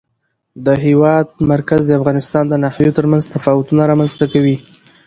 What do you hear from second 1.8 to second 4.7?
د افغانستان د ناحیو ترمنځ تفاوتونه رامنځته کوي.